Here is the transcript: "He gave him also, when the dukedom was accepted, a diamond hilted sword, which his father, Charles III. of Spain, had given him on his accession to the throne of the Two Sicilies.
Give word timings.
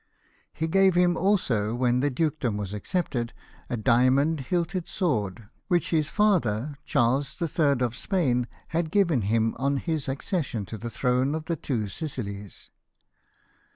"He 0.53 0.67
gave 0.67 0.95
him 0.95 1.15
also, 1.15 1.75
when 1.75 1.99
the 1.99 2.09
dukedom 2.09 2.57
was 2.57 2.73
accepted, 2.73 3.33
a 3.69 3.77
diamond 3.77 4.39
hilted 4.39 4.87
sword, 4.87 5.47
which 5.67 5.91
his 5.91 6.09
father, 6.09 6.75
Charles 6.85 7.39
III. 7.39 7.81
of 7.81 7.95
Spain, 7.95 8.47
had 8.69 8.89
given 8.89 9.21
him 9.21 9.53
on 9.59 9.77
his 9.77 10.09
accession 10.09 10.65
to 10.65 10.79
the 10.79 10.89
throne 10.89 11.35
of 11.35 11.45
the 11.45 11.55
Two 11.55 11.87
Sicilies. 11.87 12.71